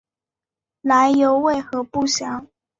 [0.81, 2.47] 来由为何不详。